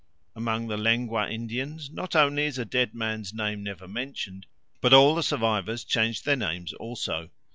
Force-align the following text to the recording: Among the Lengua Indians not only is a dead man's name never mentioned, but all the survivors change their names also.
Among 0.35 0.67
the 0.67 0.77
Lengua 0.77 1.29
Indians 1.29 1.91
not 1.91 2.15
only 2.15 2.45
is 2.45 2.57
a 2.57 2.65
dead 2.65 2.95
man's 2.95 3.35
name 3.35 3.61
never 3.61 3.87
mentioned, 3.87 4.47
but 4.81 4.93
all 4.93 5.13
the 5.13 5.21
survivors 5.21 5.83
change 5.83 6.23
their 6.23 6.35
names 6.35 6.73
also. 6.73 7.29